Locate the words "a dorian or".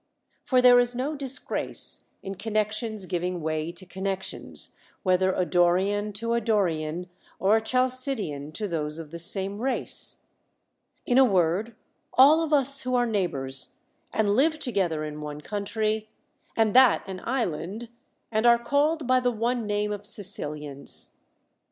6.33-7.55